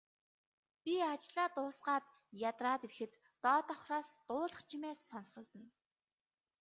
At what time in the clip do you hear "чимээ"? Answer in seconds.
4.69-4.95